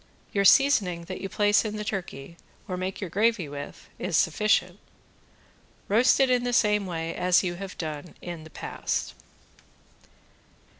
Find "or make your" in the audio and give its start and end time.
2.67-3.09